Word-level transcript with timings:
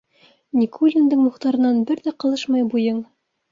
Никулиндың 0.61 1.21
Мухтарынан 1.27 1.79
бер 1.93 2.03
ҙә 2.09 2.17
ҡалышмай 2.25 2.69
буйың. 2.75 3.01